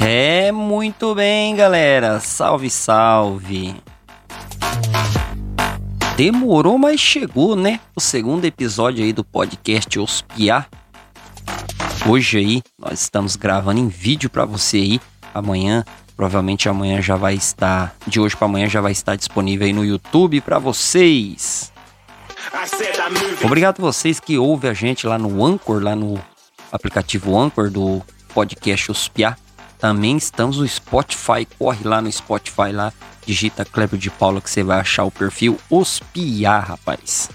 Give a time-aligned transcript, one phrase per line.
[0.00, 2.20] É muito bem, galera.
[2.20, 3.74] Salve, salve.
[6.16, 7.80] Demorou, mas chegou, né?
[7.94, 10.68] O segundo episódio aí do podcast Ospiar.
[12.08, 15.00] Hoje aí nós estamos gravando em vídeo para você aí.
[15.34, 15.84] Amanhã,
[16.16, 19.84] provavelmente amanhã já vai estar, de hoje para amanhã já vai estar disponível aí no
[19.84, 21.72] YouTube para vocês.
[23.42, 26.18] Obrigado a vocês que ouvem a gente lá no Anchor, lá no
[26.76, 29.38] aplicativo Anchor do podcast Ospiar.
[29.78, 31.46] Também estamos no Spotify.
[31.58, 32.92] Corre lá no Spotify lá,
[33.26, 37.30] digita Kleber de Paula que você vai achar o perfil Ospiar, rapaz.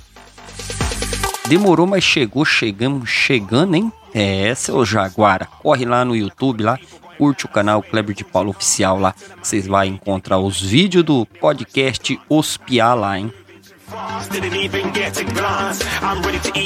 [1.47, 3.91] Demorou, mas chegou, chegamos, chegando, hein?
[4.13, 5.45] É, seu Jaguara.
[5.45, 6.79] Corre lá no YouTube lá,
[7.17, 9.13] curte o canal Kleber de Paula Oficial lá.
[9.41, 13.33] Vocês vão encontrar os vídeos do podcast Ospiar lá, hein?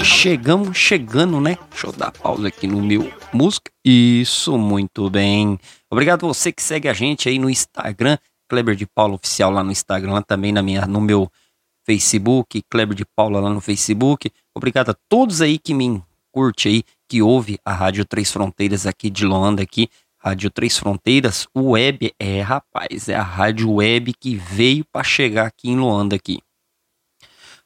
[0.06, 1.58] Chegamos chegando, né?
[1.72, 3.72] Deixa eu dar pausa aqui no meu música.
[3.84, 5.60] Isso, muito bem.
[5.90, 9.72] Obrigado você que segue a gente aí no Instagram, Kleber de Paula Oficial lá no
[9.72, 11.28] Instagram, também na minha, no meu
[11.84, 14.30] Facebook, Kleber de Paula lá no Facebook.
[14.56, 19.10] Obrigado a todos aí que me curte aí, que ouve a Rádio Três Fronteiras aqui
[19.10, 19.90] de Luanda aqui.
[20.20, 25.70] Rádio Três Fronteiras, web é, rapaz, é a rádio web que veio para chegar aqui
[25.70, 26.40] em Luanda aqui.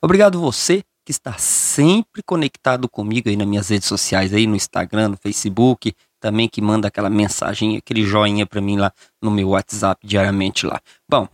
[0.01, 5.09] Obrigado você que está sempre conectado comigo aí nas minhas redes sociais, aí no Instagram,
[5.09, 10.05] no Facebook, também que manda aquela mensagem, aquele joinha para mim lá no meu WhatsApp
[10.05, 10.79] diariamente lá.
[11.09, 11.27] Bom,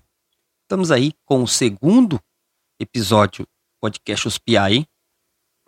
[0.64, 2.20] estamos aí com o segundo
[2.80, 3.48] episódio
[3.82, 4.86] podcast Os aí.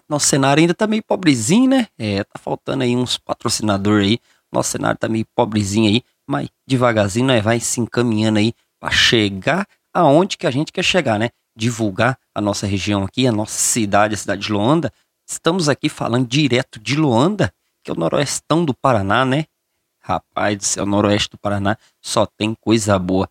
[0.10, 1.88] Nosso cenário ainda tá meio pobrezinho, né?
[1.98, 4.20] É, tá faltando aí uns patrocinadores aí.
[4.52, 10.38] Nosso cenário tá meio pobrezinho aí, mas devagarzinho vai se encaminhando aí para chegar aonde
[10.38, 11.30] que a gente quer chegar, né?
[11.58, 14.94] Divulgar a nossa região aqui, a nossa cidade, a cidade de Luanda.
[15.28, 17.52] Estamos aqui falando direto de Luanda,
[17.84, 19.46] que é o noroestão do Paraná, né?
[20.00, 23.28] Rapaz do céu, noroeste do Paraná só tem coisa boa.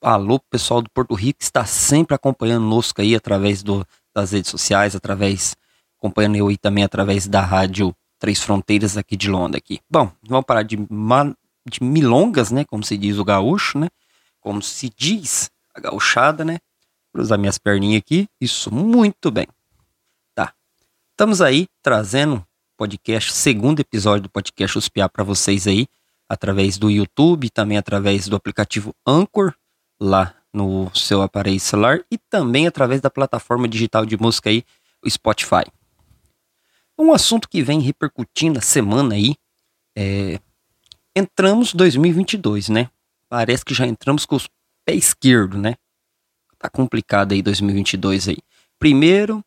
[0.00, 3.84] Alô, pessoal do Porto Rico, que está sempre acompanhando nosco aí através do,
[4.14, 5.56] das redes sociais, através,
[5.98, 9.80] acompanhando eu aí também através da rádio Três Fronteiras aqui de Luanda aqui.
[9.90, 12.64] Bom, vamos parar de, de milongas, né?
[12.64, 13.88] Como se diz o gaúcho, né?
[14.40, 16.58] Como se diz a gauchada, né?
[17.12, 18.28] Cruzar minhas perninhas aqui.
[18.40, 19.46] Isso, muito bem.
[20.34, 20.52] Tá.
[21.10, 22.44] Estamos aí trazendo
[22.76, 25.86] podcast, segundo episódio do podcast Uspiar para vocês aí,
[26.28, 29.52] através do YouTube, também através do aplicativo Anchor,
[30.00, 34.64] lá no seu aparelho celular, e também através da plataforma digital de música aí,
[35.04, 35.64] o Spotify.
[36.98, 39.36] Um assunto que vem repercutindo a semana aí
[39.96, 40.40] é.
[41.16, 42.88] Entramos 2022, né?
[43.28, 44.48] Parece que já entramos com os
[44.84, 45.74] pés esquerdo, né?
[46.58, 48.38] Tá complicado aí 2022 aí.
[48.78, 49.44] Primeiro,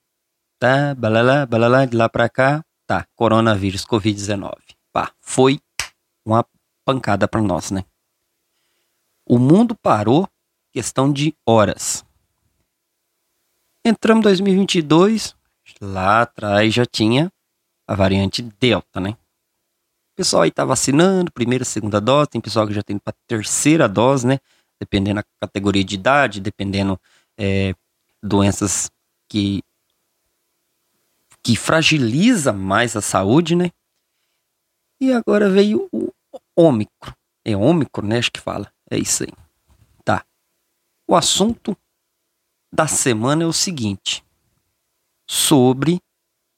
[0.59, 4.53] tá, balala, balala, de lá pra cá, tá, coronavírus, Covid-19.
[4.91, 5.59] Pá, foi
[6.25, 6.45] uma
[6.85, 7.83] pancada para nós, né?
[9.25, 10.27] O mundo parou
[10.71, 12.03] questão de horas.
[13.85, 15.35] Entramos em 2022,
[15.81, 17.31] lá atrás já tinha
[17.87, 19.11] a variante Delta, né?
[19.11, 23.87] O pessoal aí tá vacinando, primeira, segunda dose, tem pessoal que já tem para terceira
[23.87, 24.39] dose, né?
[24.81, 26.99] Dependendo da categoria de idade, dependendo
[27.37, 27.75] é,
[28.21, 28.89] doenças
[29.29, 29.61] que
[31.43, 33.71] que fragiliza mais a saúde, né?
[34.99, 36.11] E agora veio o
[36.55, 37.15] ômicro.
[37.43, 38.19] É ômicro, né?
[38.19, 38.71] Acho que fala.
[38.89, 39.31] É isso aí.
[40.03, 40.23] Tá.
[41.07, 41.75] O assunto
[42.71, 44.23] da semana é o seguinte:
[45.27, 45.99] sobre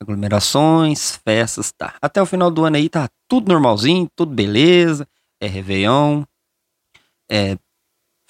[0.01, 1.95] aglomerações, festas, tá.
[2.01, 5.07] Até o final do ano aí tá tudo normalzinho, tudo beleza.
[5.39, 6.23] É Réveillon,
[7.29, 7.57] é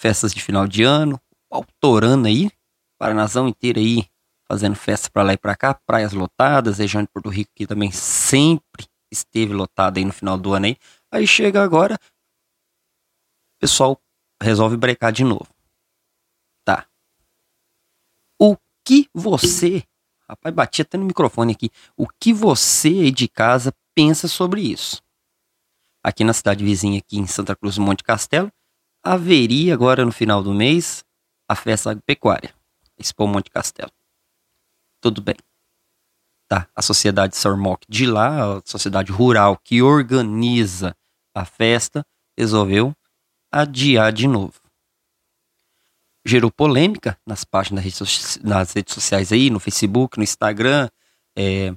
[0.03, 1.17] festas de final de ano,
[1.49, 2.51] autorando aí,
[2.99, 4.05] Paranazão inteiro aí,
[4.45, 7.89] fazendo festa para lá e para cá, praias lotadas, região de Porto Rico que também
[7.89, 10.77] sempre esteve lotada aí no final do ano aí.
[11.09, 13.97] Aí chega agora, o pessoal
[14.41, 15.47] resolve brecar de novo.
[16.65, 16.85] Tá.
[18.37, 19.85] O que você,
[20.27, 25.01] rapaz, bati até no microfone aqui, o que você aí de casa pensa sobre isso?
[26.03, 28.51] Aqui na cidade vizinha, aqui em Santa Cruz do Monte Castelo,
[29.03, 31.03] haveria agora no final do mês
[31.47, 32.53] a festa agropecuária,
[32.97, 33.91] Expo Monte Castelo.
[35.01, 35.35] Tudo bem.
[36.47, 40.95] Tá, a sociedade Sormoc de lá, a sociedade rural que organiza
[41.35, 42.05] a festa,
[42.37, 42.95] resolveu
[43.51, 44.61] adiar de novo.
[46.25, 47.83] Gerou polêmica nas páginas
[48.41, 50.89] nas redes sociais aí, no Facebook, no Instagram.
[51.35, 51.73] É,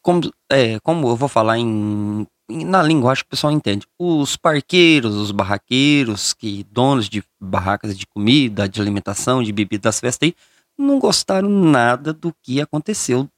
[0.00, 0.20] como,
[0.50, 3.86] é, como eu vou falar em na linguagem que o pessoal entende.
[3.98, 10.00] Os parqueiros, os barraqueiros, que donos de barracas de comida, de alimentação, de bebidas das
[10.00, 10.34] festas aí,
[10.76, 13.28] não gostaram nada do que aconteceu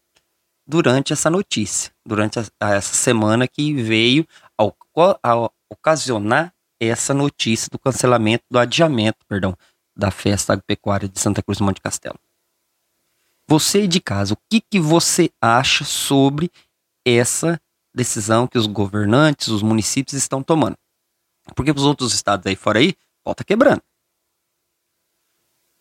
[0.66, 4.26] durante essa notícia, durante a, essa semana que veio
[4.56, 4.76] ao,
[5.22, 9.56] ao ocasionar essa notícia do cancelamento, do adiamento, perdão,
[9.96, 12.18] da festa agropecuária de Santa Cruz do Monte Castelo.
[13.48, 16.50] Você de casa, o que, que você acha sobre
[17.04, 17.60] essa
[17.94, 20.76] decisão que os governantes, os municípios estão tomando?
[21.54, 22.94] Porque os outros estados aí fora aí,
[23.24, 23.82] volta quebrando.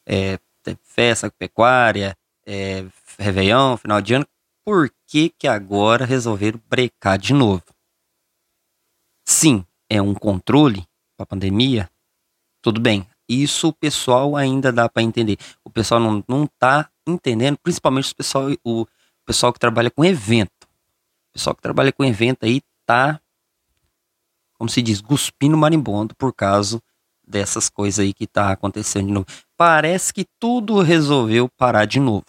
[0.06, 0.40] É,
[0.84, 2.86] festa agropecuária, é,
[3.18, 4.28] Réveillon, final de ano.
[4.64, 7.64] Por que, que agora resolveram brecar de novo?
[9.26, 10.86] Sim, é um controle
[11.16, 11.90] para a pandemia.
[12.62, 15.38] Tudo bem, isso o pessoal ainda dá para entender.
[15.64, 18.86] O pessoal não, não tá entendendo, principalmente o pessoal, o
[19.26, 20.61] pessoal que trabalha com evento.
[21.34, 23.20] Pessoal que trabalha com evento aí tá,
[24.54, 26.82] como se diz, cuspindo marimbondo por causa
[27.26, 29.26] dessas coisas aí que tá acontecendo de novo.
[29.56, 32.26] Parece que tudo resolveu parar de novo.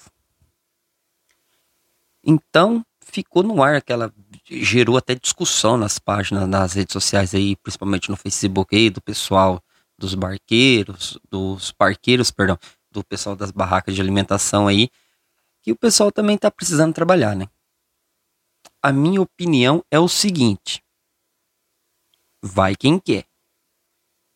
[2.25, 4.13] Então, ficou no ar aquela
[4.49, 9.63] gerou até discussão nas páginas, nas redes sociais aí, principalmente no Facebook aí, do pessoal
[9.99, 12.59] dos barqueiros, dos parqueiros, perdão,
[12.91, 14.89] do pessoal das barracas de alimentação aí,
[15.63, 17.47] que o pessoal também está precisando trabalhar, né?
[18.85, 20.83] A minha opinião é o seguinte:
[22.43, 23.23] vai quem quer.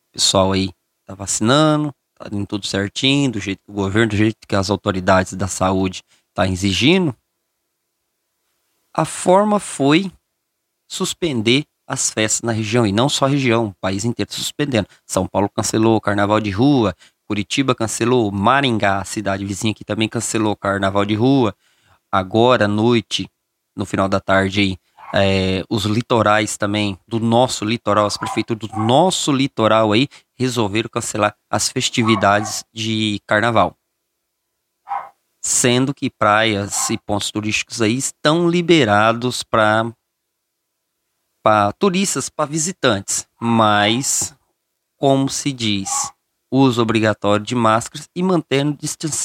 [0.09, 0.71] O pessoal aí
[1.05, 5.33] tá vacinando, tá tudo certinho, do jeito que o governo, do jeito que as autoridades
[5.33, 6.01] da saúde
[6.33, 7.13] tá exigindo.
[8.95, 10.09] A forma foi
[10.89, 14.87] suspender as festas na região, e não só a região, o país inteiro suspendendo.
[15.05, 16.95] São Paulo cancelou o carnaval de rua,
[17.27, 21.53] Curitiba cancelou, Maringá, cidade vizinha que também cancelou o carnaval de rua.
[22.09, 23.29] Agora à noite,
[23.77, 24.77] no final da tarde aí,
[25.13, 31.35] é, os litorais também, do nosso litoral, as prefeituras do nosso litoral aí, resolveram cancelar
[31.49, 33.77] as festividades de carnaval.
[35.41, 39.93] Sendo que praias e pontos turísticos aí estão liberados para
[41.79, 44.35] turistas, para visitantes, mas
[44.97, 46.11] como se diz,
[46.51, 48.77] uso obrigatório de máscaras e mantendo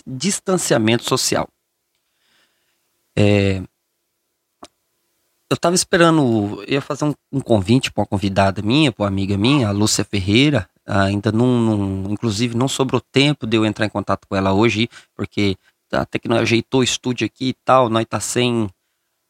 [0.06, 1.48] distanciamento social.
[3.16, 3.62] É,
[5.52, 9.08] eu estava esperando, eu ia fazer um, um convite para uma convidada minha, para uma
[9.08, 13.86] amiga minha, a Lúcia Ferreira, ainda não, não, inclusive não sobrou tempo de eu entrar
[13.86, 15.56] em contato com ela hoje, porque
[15.92, 18.68] até que nós ajeitou o estúdio aqui e tal, nós tá sem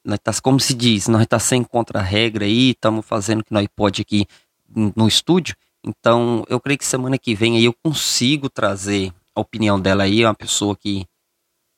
[0.05, 3.67] nós tá, como se diz, nós tá sem contra-regra aí, estamos fazendo o que nós
[3.75, 4.27] pode aqui
[4.97, 5.55] no estúdio.
[5.85, 10.25] Então, eu creio que semana que vem aí eu consigo trazer a opinião dela aí,
[10.25, 11.07] uma pessoa que,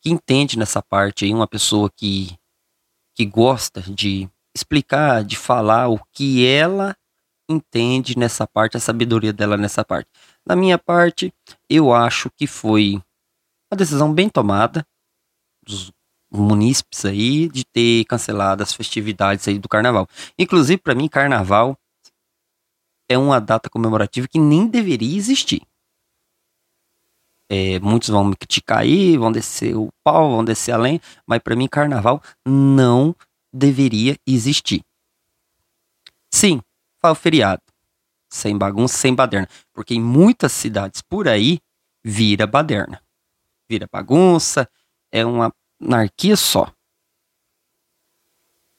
[0.00, 2.34] que entende nessa parte aí, uma pessoa que,
[3.14, 6.96] que gosta de explicar, de falar o que ela
[7.48, 10.08] entende nessa parte, a sabedoria dela nessa parte.
[10.46, 11.32] Na minha parte,
[11.68, 13.02] eu acho que foi
[13.70, 14.86] uma decisão bem tomada
[15.64, 15.92] dos
[16.30, 20.08] munícipes aí de ter cancelado as festividades aí do carnaval.
[20.38, 21.78] Inclusive, para mim, carnaval
[23.08, 25.62] é uma data comemorativa que nem deveria existir.
[27.50, 31.54] É, muitos vão me criticar aí, vão descer o pau, vão descer além, mas para
[31.54, 33.14] mim, carnaval não
[33.54, 34.82] deveria existir.
[36.32, 36.60] Sim,
[37.00, 37.62] faz o feriado.
[38.28, 39.48] Sem bagunça, sem baderna.
[39.72, 41.60] Porque em muitas cidades por aí
[42.02, 43.00] vira baderna.
[43.68, 44.68] Vira bagunça,
[45.12, 46.72] é uma anarquia só.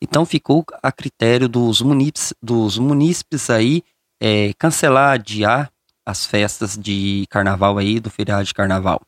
[0.02, 3.82] Então ficou a critério dos munícipes, dos munícipes aí
[4.20, 5.72] é, cancelar, adiar
[6.06, 9.02] as festas de carnaval aí, do feriado de carnaval.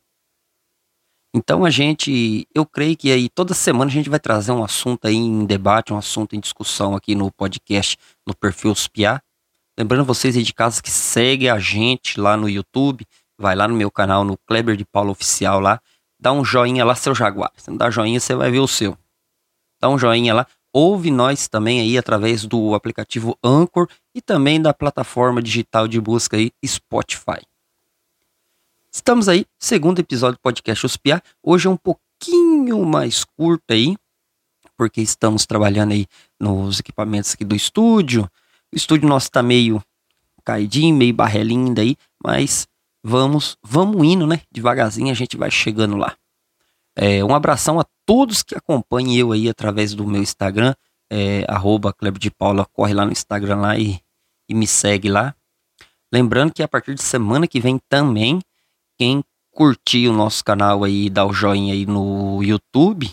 [1.38, 5.06] Então a gente, eu creio que aí toda semana a gente vai trazer um assunto
[5.06, 9.22] aí em debate, um assunto em discussão aqui no podcast, no perfil Spiar.
[9.78, 13.06] Lembrando vocês aí de casa que segue a gente lá no YouTube,
[13.40, 15.80] vai lá no meu canal, no Kleber de Paulo Oficial lá,
[16.20, 17.52] dá um joinha lá, seu Jaguar.
[17.56, 18.98] Se não dá joinha, você vai ver o seu.
[19.80, 20.48] Dá um joinha lá.
[20.74, 26.36] Ouve nós também aí através do aplicativo Anchor e também da plataforma digital de busca
[26.36, 27.46] aí Spotify.
[28.98, 31.22] Estamos aí, segundo episódio do podcast Ospiar.
[31.44, 33.96] Hoje é um pouquinho mais curto aí,
[34.76, 36.08] porque estamos trabalhando aí
[36.40, 38.28] nos equipamentos aqui do estúdio.
[38.74, 39.84] O estúdio nosso tá meio
[40.44, 42.68] caidinho, meio barrelinho daí, mas
[43.04, 44.42] vamos, vamos indo, né?
[44.52, 46.18] Devagarzinho a gente vai chegando lá.
[46.96, 50.74] É, um abração a todos que acompanham eu aí através do meu Instagram,
[51.08, 54.02] é, arroba de Paula, corre lá no Instagram lá e,
[54.50, 55.36] e me segue lá.
[56.12, 58.42] Lembrando que a partir de semana que vem também,
[58.98, 63.12] quem curtir o nosso canal aí, dar o joinha aí no YouTube,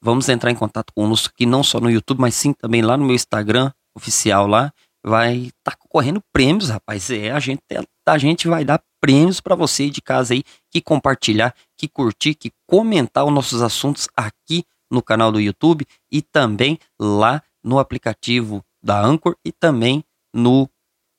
[0.00, 3.04] vamos entrar em contato conosco aqui, não só no YouTube, mas sim também lá no
[3.04, 4.72] meu Instagram oficial lá
[5.04, 7.10] vai estar tá concorrendo prêmios, rapaz.
[7.10, 7.62] É, a gente,
[8.06, 12.50] a gente vai dar prêmios para você de casa aí que compartilhar, que curtir, que
[12.66, 19.02] comentar os nossos assuntos aqui no canal do YouTube e também lá no aplicativo da
[19.02, 20.68] Anchor e também no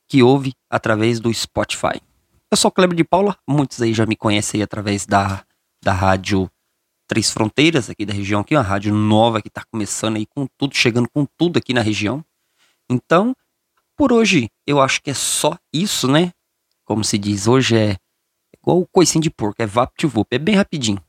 [0.10, 2.02] que ouve através do Spotify.
[2.56, 5.44] Eu sou o Kleber de Paula, muitos aí já me conhecem através da,
[5.84, 6.50] da rádio
[7.06, 10.74] Três Fronteiras, aqui da região, aqui, uma rádio nova que está começando aí com tudo,
[10.74, 12.24] chegando com tudo aqui na região.
[12.90, 13.36] Então,
[13.98, 16.32] por hoje, eu acho que é só isso, né?
[16.86, 17.98] Como se diz, hoje é
[18.58, 21.04] igual o coicinho de porco, é vapt-vup, é bem rapidinho.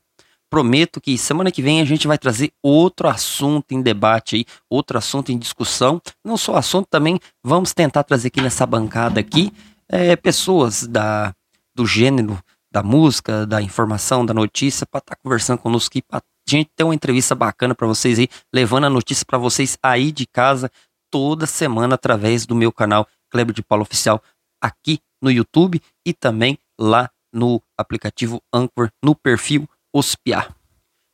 [0.49, 4.97] Prometo que semana que vem a gente vai trazer outro assunto em debate aí, outro
[4.97, 6.01] assunto em discussão.
[6.25, 9.53] Não só assunto, também vamos tentar trazer aqui nessa bancada aqui
[9.89, 11.33] é, pessoas da,
[11.75, 12.39] do gênero
[12.71, 16.83] da música, da informação, da notícia, para estar tá conversando conosco aqui, a gente ter
[16.83, 20.71] uma entrevista bacana para vocês aí, levando a notícia para vocês aí de casa
[21.11, 24.21] toda semana através do meu canal Kleber de Paulo Oficial
[24.61, 30.55] aqui no YouTube e também lá no aplicativo Anchor, no perfil Ospiar.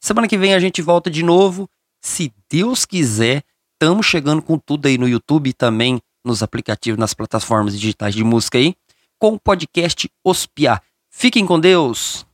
[0.01, 1.69] Semana que vem a gente volta de novo.
[2.03, 7.13] Se Deus quiser, estamos chegando com tudo aí no YouTube e também nos aplicativos, nas
[7.13, 8.75] plataformas digitais de música aí,
[9.19, 10.81] com o podcast Ospiar.
[11.09, 12.25] Fiquem com Deus!